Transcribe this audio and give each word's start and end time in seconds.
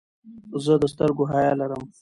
زه 0.63 0.73
د 0.81 0.83
سترګو 0.93 1.23
حیا 1.31 1.51
لرم. 1.61 1.83